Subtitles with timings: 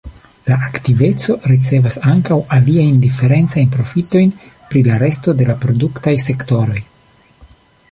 [0.51, 4.33] La aktiveco ricevas ankaŭ aliajn diferencajn profitojn
[4.73, 6.83] pri la resto de la produktaj sektoroj.